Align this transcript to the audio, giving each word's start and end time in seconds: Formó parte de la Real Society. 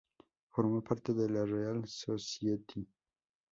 Formó 0.49 0.83
parte 0.83 1.13
de 1.13 1.29
la 1.29 1.45
Real 1.45 1.87
Society. 1.87 2.89